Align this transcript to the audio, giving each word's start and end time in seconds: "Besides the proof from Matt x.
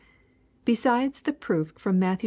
"Besides 0.65 1.19
the 1.19 1.31
proof 1.31 1.73
from 1.77 1.99
Matt 1.99 2.13
x. 2.13 2.19